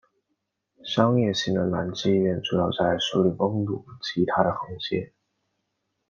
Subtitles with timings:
[0.83, 5.13] 商业性的男妓院主要在素里翁路及它的横街。